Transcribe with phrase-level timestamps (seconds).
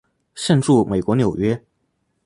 [0.33, 1.63] 现住美国纽约。